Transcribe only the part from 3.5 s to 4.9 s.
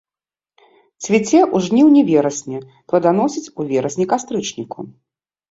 у верасні-кастрычніку.